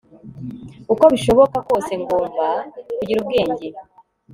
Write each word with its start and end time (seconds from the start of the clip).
uko 0.93 1.03
bishoboka 1.13 1.57
kose 1.67 1.91
Ngomba 2.01 2.47
kugira 2.97 3.19
ubwenge 3.21 3.67